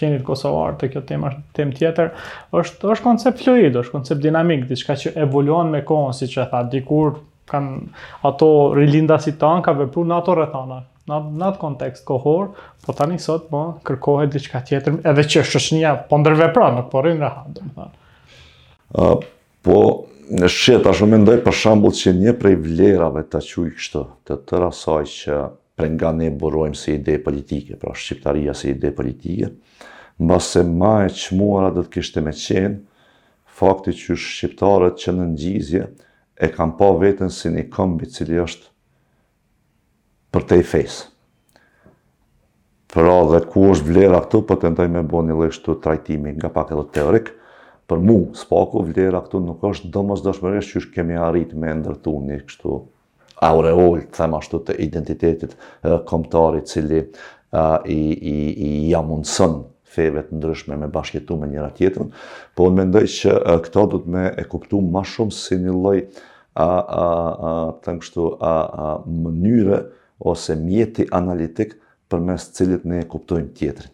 [0.00, 2.14] qenit kosovar të kjo tema tem tjetër,
[2.56, 6.62] është, është koncept fluid, është koncept dinamik, diçka që evoluon me kohën, si që tha,
[6.72, 7.18] dikur
[7.52, 7.76] kanë
[8.28, 10.78] ato rilinda si tanë, ka vepru në ato rëthana,
[11.10, 12.54] në, në atë kontekst kohor,
[12.86, 17.20] po tani sot po, kërkohet diçka tjetër, edhe që shëshnja po ndërvepron nuk po rinë
[17.28, 17.90] rëha, dhe më
[19.00, 19.14] Uh,
[19.64, 19.76] po,
[20.30, 24.60] në shqeta shumë mendoj për shambull që një prej vlerave të quj kështë të të
[24.62, 25.38] rasaj që
[25.78, 29.48] prej nga ne burojmë si ide politike, pra shqiptaria si ide politike,
[30.22, 32.76] në basë se ma e muara dhe të kishte me qenë,
[33.58, 35.82] fakti që shqiptarët që në ngjizje
[36.42, 38.70] e kam pa vetën si një kombi cili është
[40.32, 41.08] për te i fesë.
[42.92, 46.36] Pra dhe ku është vlera këtu, për po të ndoj me bo një lështu trajtimi
[46.38, 47.32] nga pak edhe teorikë,
[47.92, 52.14] për mu, spaku vlera këtu nuk është do mos që është kemi arrit me ndërtu
[52.24, 52.72] një kështu
[53.44, 55.56] aureol, të thema shtu të identitetit
[56.08, 57.02] komptari cili
[57.52, 59.56] i jamunësën
[59.92, 62.12] feve të ndryshme me bashkjetu me njëra tjetërën,
[62.56, 63.34] po unë mendoj që
[63.66, 65.98] këto du të me e kuptu ma shumë si një loj
[66.56, 69.76] të në a, mënyre
[70.28, 71.76] ose mjeti analitik
[72.12, 73.92] për mes cilit ne e kuptojmë tjetërin.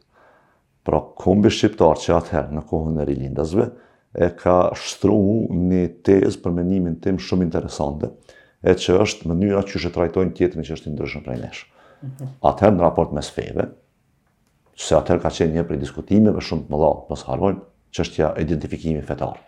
[0.89, 3.67] Pra, kombi shqiptar që atëherë në kohën e rilindazve,
[4.17, 5.19] e ka shtru
[5.69, 8.09] një tezë për menimin tim shumë interesante,
[8.65, 11.67] e që është mënyra që shë trajtojnë tjetërin që është i ndryshën prej neshë.
[12.03, 12.31] Mhm.
[12.51, 13.69] Atëherë në raport me sfeve,
[14.79, 17.63] se atëherë ka qenë një për diskutime diskutimeve shumë të më dha, pas harvojnë,
[17.95, 19.39] që është ja identifikimi fetar.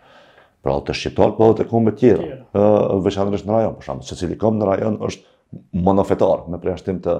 [0.61, 2.89] Pra të shqiptar, po dhe të kombe tjera, yeah.
[3.01, 7.15] veçanërisht në rajon, për shumë, që cili në rajon është monofetar, me preashtim të,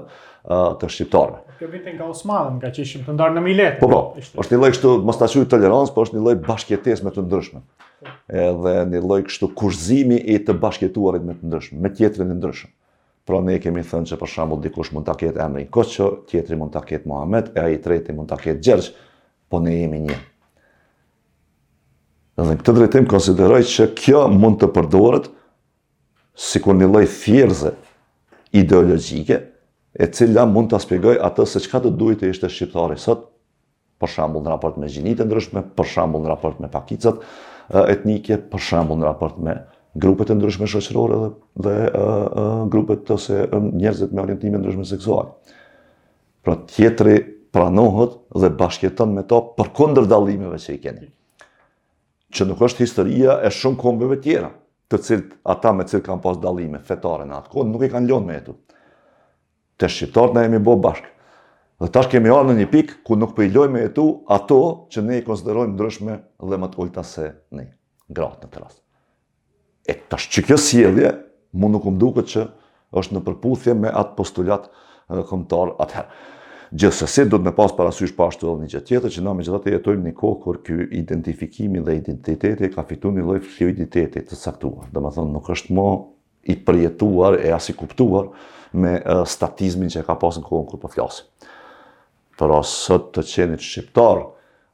[0.46, 3.74] të shqiptarve kjo vinte nga Osmanët, nga që ishim të ndarë në Milet.
[3.78, 3.98] Po po,
[4.42, 7.22] është një lloj kështu mos ta qujë tolerancë, po është një lloj bashkjetes me të
[7.22, 7.60] ndryshme.
[8.42, 12.70] Edhe një lloj kështu kurzimi i të bashkëtuarit me të ndryshme, me tjetrin e ndryshëm.
[13.30, 16.74] Pra ne kemi thënë se për shembull dikush mund të ketë emrin Koço, tjetri mund
[16.74, 18.88] të ketë Mohamed, e ai i treti mund të ketë Gjergj,
[19.52, 20.18] po ne jemi një.
[22.40, 25.30] Dhe në këtë drejtim konsideroj që kjo mund të përdoret
[26.50, 27.76] si kur një loj thjerëze
[28.58, 29.38] ideologjike,
[29.92, 33.26] e cila mund të aspegoj atë se qka të duhet të ishte shqiptari sot,
[34.00, 37.20] për shambull në raport me gjinit e ndryshme, për shambull në raport me pakicat
[37.92, 39.54] etnike, për shambull në raport me
[40.02, 41.18] grupet e ndryshme shëqërore
[41.66, 41.74] dhe
[42.72, 45.28] grupet të se njerëzit me orientime ndryshme seksuali.
[46.42, 47.18] Pra tjetëri
[47.54, 51.06] pranohët dhe bashkjetën me to për kondër dalimeve që i keni.
[52.32, 54.48] Që nuk është historia e shumë kombeve tjera,
[54.90, 58.10] të cilët ata me cilë kanë pas dalime fetare në atë kohë, nuk i kanë
[58.10, 58.71] lonë me etut
[59.82, 61.10] të shqiptarët na jemi bo bashkë.
[61.82, 64.58] Dhe tash kemi arë në një pikë ku nuk pëjlojme po e tu ato
[64.94, 67.24] që ne i konsiderojmë ndryshme dhe më të ullëta se
[67.58, 67.64] ne,
[68.14, 68.80] gratë në të rrasë.
[69.90, 71.10] E tash që kjo sjedhje,
[71.58, 72.44] mu nuk umë duke që
[73.00, 74.70] është në përputhje me atë postulat
[75.28, 76.28] komtar atëherë.
[76.72, 79.74] Gjithsesi do të më pas parasysh pa ashtu edhe një gjë tjetër që na megjithatë
[79.74, 84.86] jetojmë në kohë kur ky identifikimi dhe identiteti ka fituar një lloj fluiditeti të caktuar.
[84.94, 85.84] Domethënë nuk është më
[86.46, 88.30] i përjetuar e as i kuptuar
[88.72, 91.26] me statizmin që e ka pasë në kohën kërë përflasim.
[92.36, 94.22] Po Për sot të qenit shqiptar,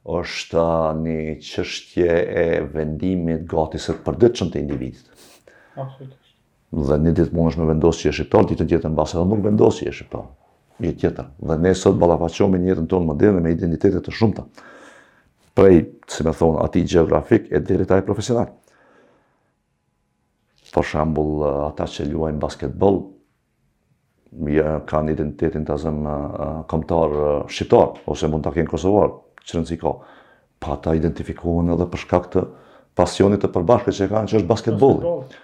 [0.09, 0.63] është
[1.03, 5.27] një qështje e vendimit gati së përdit qënë të individit.
[5.75, 6.33] Absolutisht.
[6.73, 9.27] Dhe një ditë mund është me vendosë që e shqiptar, ditë të gjithën basë edhe
[9.33, 10.25] nuk vendosë që e shqiptar.
[10.79, 11.27] Një tjetër.
[11.49, 14.47] Dhe ne sot balafaqohme një jetën tonë më dhe me identitetet të shumëta.
[15.59, 18.53] Prej, si me thonë, ati geografik e dhe rritaj profesional.
[20.73, 22.99] Për shambull, ata që luajnë basketbol,
[24.91, 26.15] kanë identitetin të zëmë
[26.69, 27.15] komtar
[27.49, 29.93] shqiptar, ose mund të kënë Kosovar, që rëndës ka.
[30.61, 32.43] Pa ta identifikohen edhe përshka këtë
[32.99, 35.35] pasionit të përbashkët që kanë që është basketbolin.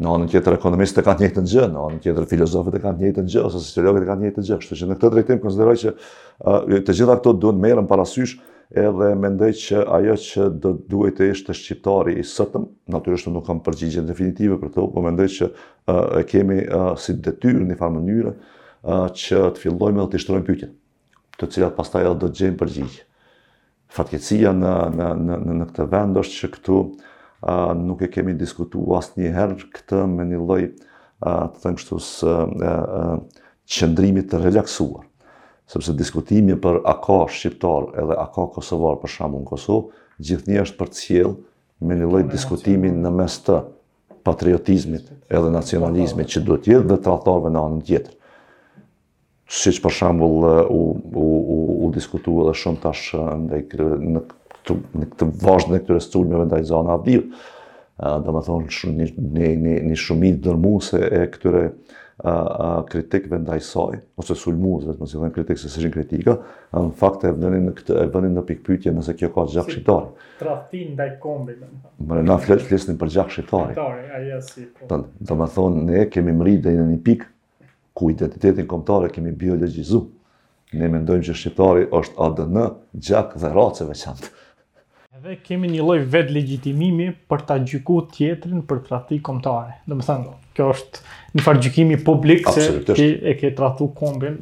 [0.00, 3.00] Në anën tjetër ekonomistët e kanë njëjtë të gjë, në anën tjetër filozofët e kanë
[3.02, 4.58] njëjtë të gjë, ose sociologët e kanë njëjtë të gjë.
[4.62, 5.92] Kështu që në këtë drejtim konsideroj që
[6.90, 8.38] të gjitha këto duhet merën parasysh
[8.70, 13.58] edhe mendoj që ajo që do duhet të ishte shqiptari i sotëm, natyrisht nuk kam
[13.66, 15.48] përgjigje definitive për këtë, por mendoj që
[16.20, 16.58] e kemi
[17.02, 18.34] si detyrë në farë mënyrë
[19.22, 20.74] që të fillojmë dhe të shtrojmë pyetjet,
[21.40, 23.04] të cilat pastaj do të gjejmë përgjigje.
[23.90, 26.78] Fatkeqësia në në në në këtë vend është që këtu
[27.82, 30.62] nuk e kemi diskutuar asnjëherë këtë me një lloj,
[31.26, 32.34] të them kështu, së
[33.70, 35.09] qëndrimit të relaksuar
[35.72, 40.50] sepse diskutimi për a ka shqiptar edhe a ka kosovar për shambu në Kosovë, gjithë
[40.54, 41.30] një është për cilë
[41.88, 43.60] me një lojt diskutimi në mes të
[44.26, 48.16] patriotizmit edhe nacionalizmit që duhet jetë dhe tratarve në anën tjetër.
[49.50, 50.28] Si që për shambu
[50.70, 54.24] u diskutu edhe shumë tash uh, në
[55.06, 59.08] këtë vazhën e këtëre sëtullmeve ndaj zanë avdilë, uh, do më thonë
[59.90, 61.64] një shumit dërmu se e këtëre
[62.22, 66.34] kritikëve ndaj saj, ose sulmuës, dhe të mësi dhejnë kritikë, se se shenë kritika,
[66.74, 70.26] në fakt e vëndin në, këtë, e në pikpytje nëse kjo ka gjakë si, shqiptarë.
[70.42, 71.70] Traftin ndaj kombi, më
[72.28, 72.72] në fakt.
[72.88, 73.76] në për gjakë shqiptari.
[73.76, 74.66] Shqiptarë, aja si.
[74.88, 75.00] Po.
[75.34, 77.30] më thonë, ne kemi mri dhe në një pikë,
[77.96, 80.04] ku identitetin komptare kemi biologizu.
[80.76, 82.60] Ne mendojmë që shqiptari është ADN,
[83.08, 84.28] gjak dhe racë veçantë.
[85.20, 89.74] Edhe kemi një lloj vetë legjitimimi për ta gjykuar tjetrin për trafik kombëtar.
[89.90, 91.02] Domethënë, kjo është
[91.36, 94.38] në farë gjykimi publik se ti e ke tratu kombin.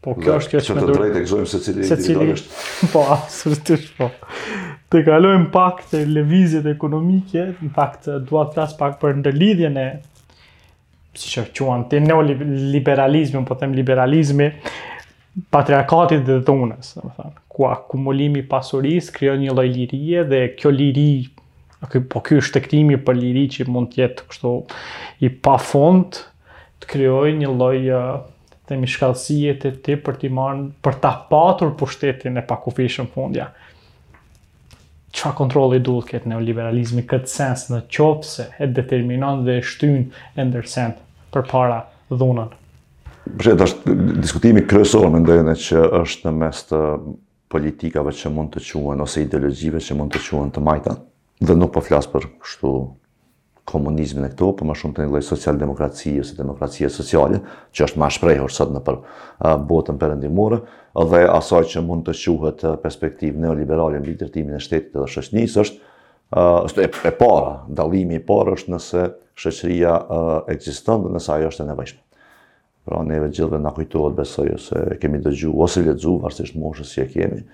[0.00, 0.82] Po kjo është kjo që me dërë.
[0.82, 2.44] Që të drejt e këzojmë se cili, se
[2.94, 4.06] po, absolutisht po.
[4.90, 9.86] Të kalojmë pak të levizit ekonomike, në fakt duat të tasë pak për ndërlidhjen e
[11.20, 14.48] si që quen të neoliberalizmi, po them liberalizmi,
[15.52, 16.94] patriarkatit dhe dhunës,
[17.52, 21.10] ku akumulimi pasuris, kryo një loj lirie dhe kjo liri,
[22.10, 24.56] po kjo është të për liri që mund tjetë kështu
[25.26, 26.22] i pa fond,
[26.82, 27.78] të krijojë një lloj
[28.70, 33.48] themi shkallësie të ti për të marrë për ta patur pushtetin e pakufishëm fundja.
[35.10, 39.96] Çfarë kontrolli duhet këtë neoliberalizmi këtë sens në çopse e determinon dhe e shtyn
[40.38, 40.94] ndërsen
[41.34, 41.80] përpara
[42.14, 42.52] dhunën.
[43.30, 43.74] Bëhet dash
[44.22, 46.80] diskutimi kryesor më ndonjë që është në mes të
[47.50, 50.94] politikave që mund të quhen ose ideologjive që mund të quhen të majta
[51.42, 52.70] dhe nuk po flas për kështu
[53.68, 57.40] komunizmin e këto, po për më shumë të një lojë socialdemokracije ose demokracije sociale,
[57.76, 58.98] që është ma shprejhur sot në për
[59.68, 60.60] botën përëndimore,
[61.12, 65.88] dhe asaj që mund të quhet perspektiv neoliberale në bitërtimin e shtetit dhe shëshnis është,
[66.66, 69.06] është e, para, dalimi i para është nëse
[69.40, 72.04] shëshria uh, dhe nëse ajo është e nevajshme.
[72.90, 77.06] Pra neve gjithve në kujtohet besojë ose kemi dëgju ose ledzu, varsisht moshës si e
[77.12, 77.44] kemi,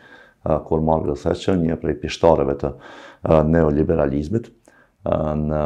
[0.69, 2.71] kur marrë dhe një prej pishtareve të
[3.51, 4.47] neoliberalizmit,
[5.41, 5.61] në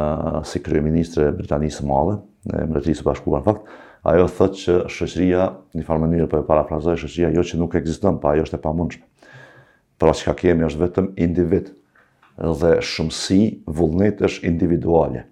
[0.45, 2.17] si kryeministre e Britanisë së Madhe,
[2.51, 3.69] e Mbretërisë së Bashkuar në fakt,
[4.11, 8.17] ajo thotë që shoqëria në farë mënyrë po e parafrazoj shoqëria jo që nuk ekziston,
[8.17, 9.05] pa po ajo është e pamundshme.
[10.01, 11.73] Pra ka kemi është vetëm individ
[12.61, 13.41] dhe shumësi
[13.77, 15.25] vullnetësh individuale.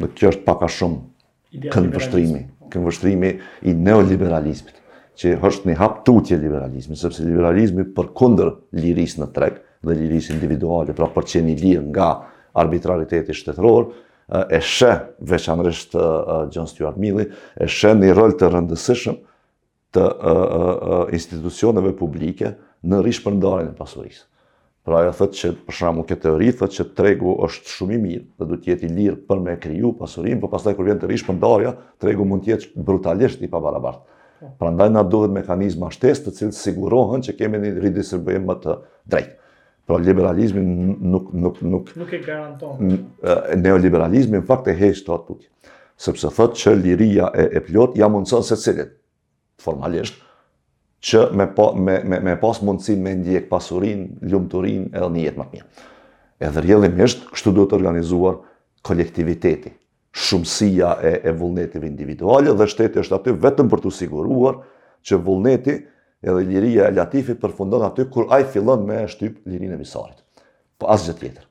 [0.00, 3.30] Dhe kjo është pak shumë këndvështrimi, këndvështrimi
[3.70, 4.76] i neoliberalizmit,
[5.20, 10.28] që është një hap tutje liberalizmi, sepse liberalizmi për kunder liris në treg dhe liris
[10.32, 12.12] individuale, pra për qeni lirë nga
[12.54, 13.86] arbitrariteti shtetëror,
[14.30, 14.90] e shë
[15.26, 15.96] veçanërisht
[16.54, 17.24] John Stuart Milli,
[17.58, 19.16] e shë një rol të rëndësishëm
[19.96, 20.04] të
[21.18, 22.52] institucioneve publike
[22.86, 24.26] në rishë përndarën e pasurisë.
[24.86, 28.22] Pra ajo thëtë që, për shramu këtë teori, thëtë që tregu është shumë i mirë
[28.40, 31.26] dhe du tjeti lirë për me kriju pasurin, për pas taj kur vjenë të rishë
[31.32, 34.06] përndarëja, tregu mund tjetë brutalisht i pabarabartë.
[34.40, 34.52] Po.
[34.62, 38.78] Pra ndaj nga duhet mekanizma shtesë të cilë sigurohen që kemi një redistribuim më të
[39.12, 39.36] drejtë.
[39.86, 41.30] Pra liberalizmi nuk...
[41.32, 42.96] Nuk, nuk, nuk e garanton.
[43.62, 45.38] Neoliberalizmi në fakt e hejsh të atë
[46.00, 48.94] Sepse thëtë që liria e, plot ja mundëson se cilit,
[49.60, 50.14] formalisht,
[51.04, 51.44] që me,
[51.84, 55.84] me, me, pas mundësi me ndjek pasurin, ljumëturin edhe një jetë më të mirë.
[56.48, 58.38] Edhe rjellim ishtë, kështu duhet të organizuar
[58.88, 59.74] kolektiviteti,
[60.16, 64.56] shumësia e, e vullnetive individuale dhe shteti është aty vetëm për të siguruar
[65.04, 65.76] që vullneti,
[66.22, 70.18] edhe liria e Latifit përfundon aty kur ai fillon me shtyp lirinë e Visarit.
[70.78, 71.46] Po asgjë tjetër.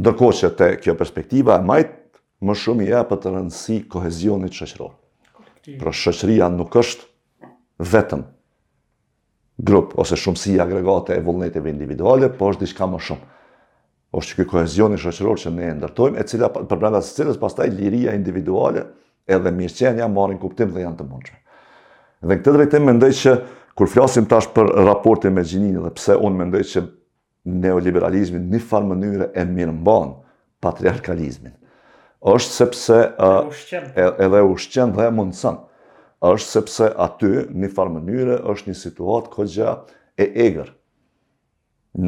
[0.00, 1.96] Ndërkohë që te kjo perspektiva e majt
[2.40, 4.94] më shumë i jep të rëndësi kohezionit shoqëror.
[5.82, 7.04] Për shoqëria nuk është
[7.92, 8.22] vetëm
[9.60, 13.28] grup ose shumësi agregate e vullnetive individuale, po është diçka më shumë.
[14.16, 18.16] Është ky kohezioni shoqëror që ne e ndërtojmë, e cila përbrenda së cilës pastaj liria
[18.16, 18.86] individuale
[19.30, 21.39] edhe mirëqenia marrin kuptim dhe janë të mundshme.
[22.20, 23.32] Dhe këtë drejtim mendoj që
[23.80, 26.82] kur flasim tash për raportin me gjinin dhe pse unë mendoj që
[27.60, 30.12] neoliberalizmi në farë mënyrë e mirë mbanë
[30.66, 31.54] patriarkalizmin.
[32.34, 32.96] është sepse...
[33.16, 33.86] Uh, edhe ushqen.
[34.26, 35.56] Edhe ushqen dhe mundësën.
[36.32, 37.30] është sepse aty
[37.62, 39.70] në farë mënyrë është një situatë këgja
[40.20, 40.68] e egrë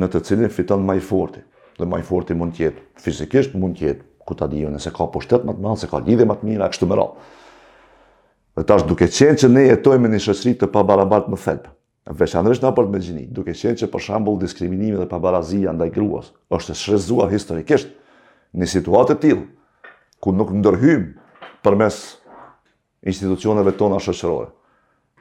[0.00, 1.40] në të cilin fiton më i forti.
[1.80, 4.92] Dhe më i forti mund të jetë fizikisht, mund të jetë ku ta dijon nëse
[4.94, 7.40] ka pushtet më të madh, se ka lidhje më të mira kështu më radhë.
[8.56, 11.68] Dhe tash duke qenë që ne jetojmë në një shoqëri të pabarabartë në thelb.
[12.20, 16.28] Veçanërisht në raport me gjinin, duke qenë që për shembull diskriminimi dhe pabarazia ndaj gruas
[16.58, 17.94] është e shrezuar historikisht
[18.60, 22.02] në situatë të tillë ku nuk ndërhyjmë përmes
[23.08, 24.50] institucioneve tona shoqërore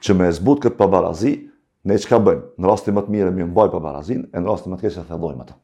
[0.03, 1.31] që më zbut këtë pabarazi,
[1.87, 2.47] ne çka bëjmë?
[2.59, 5.47] Në rastin më të mirë më mbaj pabarazin, në rastin më të keq e thellojmë
[5.47, 5.59] atë.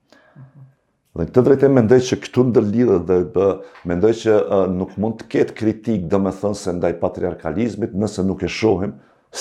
[1.17, 3.45] Dhe këtë drejtë e mendoj që këtu ndërlidhe dhe
[3.89, 4.33] mendoj që
[4.73, 8.91] nuk mund të ketë kritik dhe me thënë se ndaj patriarkalizmit nëse nuk e shohim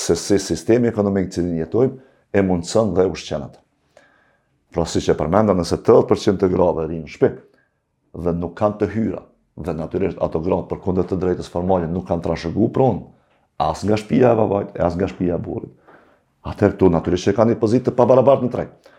[0.03, 1.99] se se sistemi ekonomik që një jetojmë
[2.41, 3.61] e mundësën dhe ushqenat.
[4.73, 7.31] Pra si që përmenda nëse 80% të grave rinë në shpe
[8.25, 9.21] dhe nuk kanë të hyra
[9.69, 13.05] dhe natyrisht ato grave për kondet të drejtës formalin nuk kanë trashegu pronë
[13.69, 15.73] as nga shpia e vavajt e as nga shpia e burit.
[16.49, 18.95] Atër këtu natyrisht që kanë një pozitë të pabarabart në trejtë.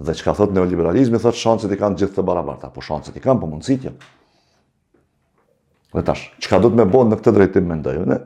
[0.00, 3.22] Dhe që ka thot neoliberalizmi, thot shancët i kanë gjithë të barabarta, po shancët i
[3.22, 4.06] kanë, po mundësit jenë.
[5.96, 8.16] Dhe tash, që ka du të me bo në këtë drejtim me ndajone,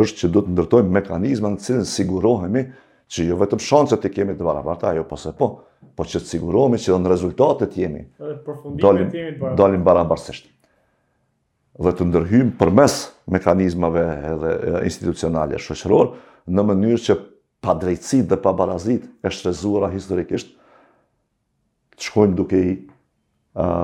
[0.00, 2.62] është që du të ndërtojmë mekanizma në cilën sigurohemi
[3.12, 5.50] që jo vetëm shancët i kemi të barabarta, jo se po,
[5.98, 8.06] po që të sigurohemi që dhe në rezultatet jemi,
[8.80, 9.12] dalim,
[9.58, 10.48] dalim barabarsisht.
[11.82, 12.96] Dhe të ndërhym përmes
[13.32, 14.56] mekanizmave edhe
[14.88, 16.14] institucionale shoqëror
[16.52, 17.18] në mënyrë që
[17.62, 20.56] pa dhe pa barazit e shrezuara historikisht,
[21.96, 22.72] të shkojmë duke i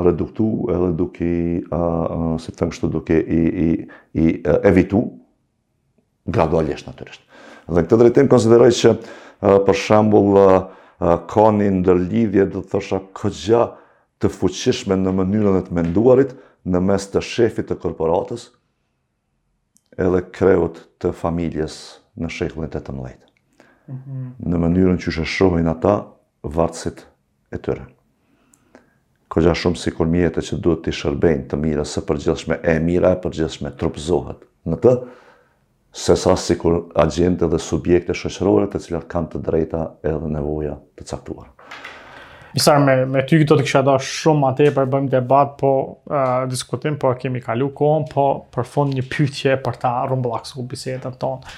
[0.05, 1.63] reduktu edhe duke i,
[2.41, 5.03] si të duke i evitu
[6.29, 7.21] gradualisht naturisht.
[7.69, 8.93] Dhe në këtë drejtim konsideraj që
[9.67, 10.39] për shambull
[10.99, 13.67] ka një ndërlidhje dhe të thësha këgja
[14.23, 16.33] të fuqishme në mënyrën e të menduarit
[16.69, 18.49] në mes të shefit të korporatës
[20.01, 21.77] edhe kreut të familjes
[22.19, 23.27] në shekullin në të të mlejtë.
[23.89, 24.27] Mhm.
[24.53, 25.99] Në mënyrën që shëshohin ata
[26.45, 27.05] vartësit
[27.57, 27.89] e tërën.
[29.29, 32.77] Kërgja shumë si kur mjetët që duhet të i shërbenjë të mire, se përgjithshme e
[32.85, 34.41] mire, përgjithshme trupëzohet
[34.73, 34.95] në të,
[35.99, 40.77] se sa si kur agjente dhe subjekte shëqërore të cilat kanë të drejta edhe nevoja
[40.99, 41.51] të caktuar.
[42.55, 45.75] Misar, me ty këtë do të kësha da shumë atë e përbëjmë debat, po
[46.51, 51.19] diskutim, po kemi kalu kohën, po për fund një pytje për ta rumblaksu u bisetën
[51.21, 51.57] tonë.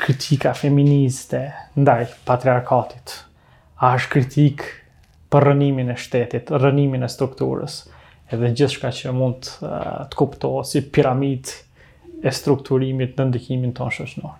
[0.00, 1.44] Kritika feministe,
[1.76, 3.18] ndaj, patriarkatit,
[3.84, 4.64] a është kritik
[5.30, 7.78] për rënimin e shtetit, rënimin e strukturës,
[8.34, 11.54] edhe gjithçka që mund të uh, kuptohet si piramit
[12.26, 14.36] e strukturimit në ndikimin tonë shoqënor.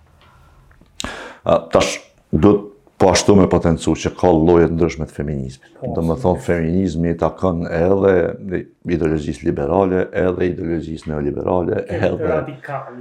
[1.73, 1.95] Tash,
[2.31, 2.67] duhet
[3.01, 5.69] po ashtu me potencu që ka lloje të ndryshme të feminizmit.
[6.21, 8.11] Po, feminizmi i takon edhe
[8.93, 12.93] ideologjisë liberale, edhe ideologjisë neoliberale, edhe po, radikal,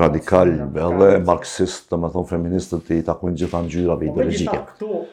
[0.00, 4.58] radikal, edhe marksist, do të thonë, feministët i takojnë gjithë ngjyrat po, ideologjike.
[4.82, 5.04] Po,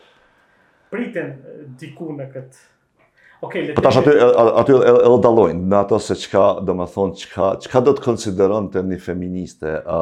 [0.90, 1.42] priten
[1.80, 2.60] diku në këtë.
[3.46, 4.14] Okej, le të tash aty
[4.60, 10.00] aty edhe dallojnë ato se çka, domethënë çka, çka do të konsideronte një feministe a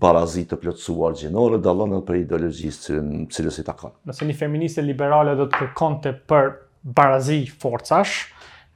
[0.00, 3.92] barazi të plotësuar gjinore dallon edhe për ideologjisë që në cilës i takon.
[4.08, 6.54] Nëse një feministe liberale do të kërkonte për
[6.96, 8.22] barazi forcash,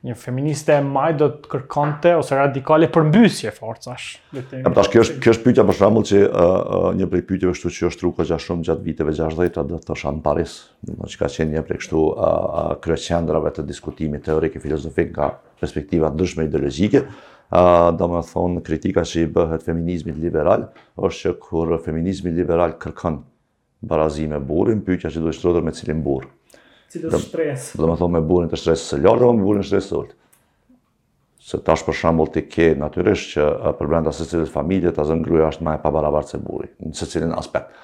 [0.04, 4.18] një feministe e maj do të kërkonte ose radikale përmbysje forcash.
[4.36, 7.54] Ja, tash kjo është kjo është pyetja për shembull që uh, uh, një prej pyetjeve
[7.56, 11.12] ashtu që është rrugë kaq shumë gjatë viteve 60-ta do të thosha në Paris, domethënë
[11.14, 15.30] që ka qenë një prej këtu uh, uh, të diskutimit teorik e filozofik nga
[15.60, 17.06] perspektiva ndryshme ideologjike.
[17.54, 22.72] Uh, do më thonë kritika që i bëhet feminizmit liberal, është që kur feminizmi liberal
[22.82, 23.20] kërkon
[23.84, 26.28] barazime burin, pyetja që duhet shtrodër me cilin burë
[26.92, 27.70] cilës dhe, shtres.
[27.78, 30.16] Dhe më thonë me burin të shtres së lartë, me burin të shtres së ullë.
[31.44, 33.46] Se tash për shambull ti ke natyrisht që
[33.78, 36.96] për brenda se cilës familje të zënë gruja është ma e pabarabartë se buri, në
[36.98, 37.74] se cilin aspekt.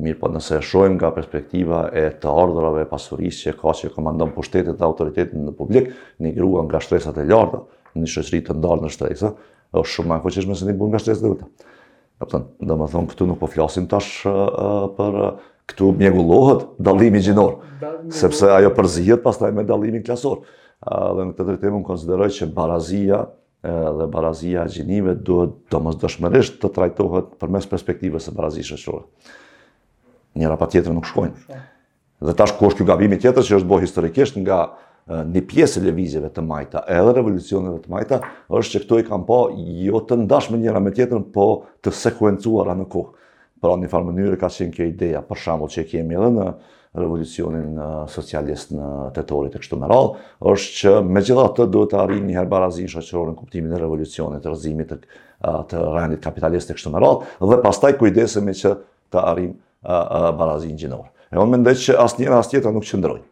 [0.00, 4.30] Mirë, po nëse e shojmë nga perspektiva e të ardhërave, pasuris që ka që komandon
[4.46, 5.90] shtetet dhe autoritetin në publik,
[6.22, 7.60] një grua nga shtresat e lartë,
[7.96, 9.34] në një shëqëri të ndarë në shtresa,
[9.76, 12.40] është shumë ma e se një burë nga shtresë po dhe ullë.
[12.70, 15.20] Do më thonë, këtu nuk po flasim tash për
[15.70, 17.56] këtu mjegullohet dalimi gjinor,
[18.14, 20.42] sepse ajo përzihet pas taj me dalimi klasor.
[20.80, 23.22] Dhe në këtë të unë më konsideroj që barazia
[23.60, 29.02] dhe barazia gjinive duhet do mësë dëshmëresht të trajtohet për mes perspektive se barazi shëqore.
[30.40, 31.58] Njëra pa tjetër nuk shkojnë.
[32.24, 34.60] Dhe tash ku është kjo gabimi tjetër që është bo historikisht nga
[35.10, 38.18] një pjesë e levizjeve të majta edhe revolucionet të majta
[38.54, 39.38] është që këto i kam po
[39.84, 41.46] jo të ndashme njëra me tjetër, po
[41.84, 43.12] të sekuencuara në kohë.
[43.60, 46.44] Pra në një farë mënyrë ka qenë kjo ideja, për shambull që kemi edhe në
[46.96, 47.76] revolucionin
[48.10, 48.86] socialist në
[49.18, 49.98] tetorit e kështu më
[50.52, 52.88] është që me gjitha të duhet të arrim një herë barazin
[53.42, 54.98] kuptimin e revolucionit, rëzimit të,
[55.72, 57.04] të rendit kapitalist e kështu më
[57.50, 58.72] dhe pastaj kujdesemi që
[59.14, 59.52] të arrim
[60.40, 61.04] barazin gjinor.
[61.30, 63.24] E me mendoj që asë njëra asë tjetëra nuk qëndrojnë.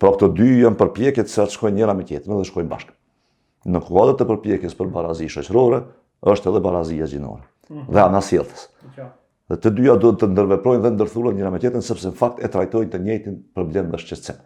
[0.00, 2.94] Pra këto dy jënë përpjekje se të shkojnë njëra me tjetëme dhe shkojnë bashkë.
[3.74, 5.84] Në kuadrët e përpjekjes për barazin shëqërorin,
[6.32, 7.44] është edhe barazia gjinore.
[7.70, 7.92] Mhm.
[7.92, 9.06] Dhe
[9.50, 12.48] Dhe të dyja duhet të ndërveprojnë dhe ndërthurën njëra me tjetën, sepse në fakt e
[12.50, 14.40] trajtojnë të njëjtin problem dhe shqetësim.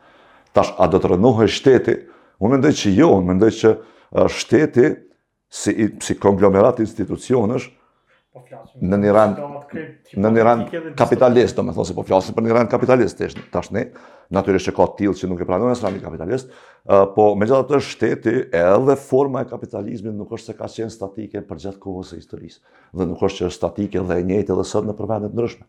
[0.57, 1.95] Tash, a do të rënohë shteti?
[2.43, 3.73] Unë mendoj që jo, unë mendoj që
[4.37, 4.91] shteti,
[5.61, 7.71] si, si konglomerat institucionësh,
[8.37, 8.43] po
[8.79, 9.41] në një rand,
[10.25, 13.25] në një kapitalist, do me thonë, se po flasin për një kapitalist,
[13.55, 13.87] tash ne,
[14.35, 16.53] natyrisht që ka tillë që nuk e pranojnë së rami kapitalist,
[17.17, 21.43] po me gjithë atër shteti edhe forma e kapitalizmit nuk është se ka qenë statike
[21.49, 22.61] për gjatë kohës e historisë,
[22.97, 25.67] dhe nuk është që është statike dhe e njëjtë edhe sëtë në përbendit nërëshme.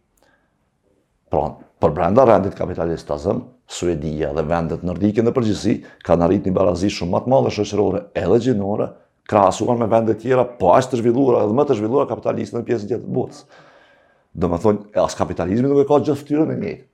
[1.32, 1.44] Pra,
[1.82, 6.50] për brenda rendit kapitalist të zëmë, Suedia dhe vendet nërdike në përgjithsi, ka në rritë
[6.50, 8.90] një barazi shumë matë madhe shëqërore edhe gjinore,
[9.32, 12.90] krasuar me vendet tjera, po ashtë të zhvillura edhe më të zhvillura kapitalistën në pjesë
[12.90, 13.46] gjithë të botës.
[14.36, 14.50] Dhe
[15.00, 16.91] as kapitalizmi nuk e ka gjithë të e njëjtë.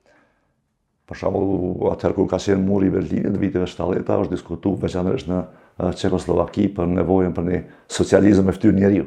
[1.07, 5.29] Për shumë, atëherë kur ka qenë muri i Berlinit në viteve 70-ta, është diskutuar veçanërisht
[5.31, 5.39] në
[6.01, 7.59] Çekoslovaki për nevojën për një
[7.95, 9.05] socializëm e fytyrë njeriu.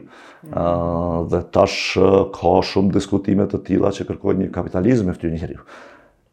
[0.48, 1.28] Ëh mm.
[1.34, 1.98] dhe tash
[2.38, 5.66] ka shumë diskutime të tilla që kërkojnë një kapitalizëm e fytyrë njeriu.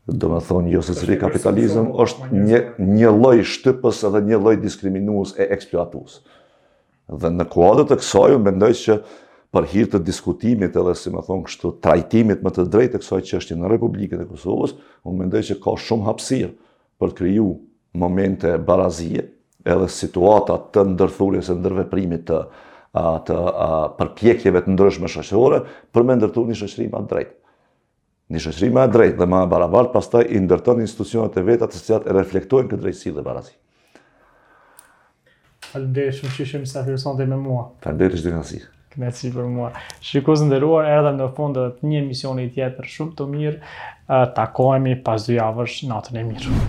[0.07, 2.61] Do me thonë, jo se cili kapitalizëm është një,
[3.01, 6.21] një loj shtypës edhe një loj diskriminuus e eksploatus.
[7.11, 9.01] Dhe në kuadrë të kësoj, më mendoj që
[9.57, 13.21] për hirtë të diskutimit edhe, si më thonë, kështu trajtimit më të drejtë e kësoj
[13.25, 14.75] qështje në Republikët e Kosovës,
[15.09, 16.51] unë mendoj që ka shumë hapsirë
[17.01, 17.47] për të kryu
[17.97, 19.23] momente barazije
[19.67, 22.41] edhe situata të ndërthurjes e ndërveprimit të,
[23.31, 23.39] të
[23.97, 25.61] përpjekjeve të ndryshme shëqërore
[25.95, 27.33] për me ndërthur një shëqëri të drejtë.
[28.35, 31.81] Një shëqëri ma drejtë dhe ma barabart pas taj i ndërton institucionet e vetat të
[31.85, 33.55] cilat e reflektojnë këtë drejtësi dhe barazi.
[35.73, 37.69] Falemderit shumë që ishim sa firësante me mua.
[37.83, 39.67] Falemderit shumë që ishim Mersi për mua.
[40.07, 43.79] Shikues nderuar, erdha në fund edhe një emisioni tjetër shumë të mirë.
[44.41, 46.59] Takohemi pas dy javësh, natën e mirë.